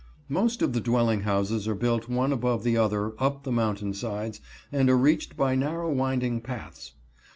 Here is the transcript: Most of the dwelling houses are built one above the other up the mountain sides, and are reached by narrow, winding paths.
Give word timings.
Most 0.29 0.63
of 0.63 0.73
the 0.73 0.81
dwelling 0.81 1.21
houses 1.21 1.67
are 1.67 1.75
built 1.75 2.09
one 2.09 2.33
above 2.33 2.63
the 2.63 2.75
other 2.75 3.13
up 3.21 3.43
the 3.43 3.51
mountain 3.51 3.93
sides, 3.93 4.41
and 4.71 4.89
are 4.89 4.97
reached 4.97 5.37
by 5.37 5.53
narrow, 5.53 5.91
winding 5.91 6.41
paths. 6.41 6.93